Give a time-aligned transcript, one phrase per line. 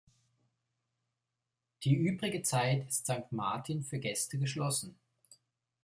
[1.83, 4.95] Die übrige Zeit ist Sankt Martin für Gäste geschlossen.